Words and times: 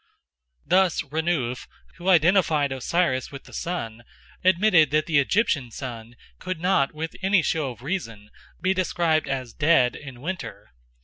Thus 0.65 1.03
Renouf, 1.03 1.67
who 1.97 2.09
identified 2.09 2.71
Osiris 2.71 3.31
with 3.31 3.43
the 3.43 3.53
sun, 3.53 4.03
admitted 4.43 4.89
that 4.89 5.05
the 5.05 5.19
Egyptian 5.19 5.69
sun 5.69 6.15
could 6.39 6.59
not 6.59 6.91
with 6.91 7.15
any 7.21 7.43
show 7.43 7.69
of 7.69 7.83
reason 7.83 8.31
be 8.59 8.73
described 8.73 9.27
as 9.27 9.53
dead 9.53 9.95
in 9.95 10.19
winter. 10.19 10.71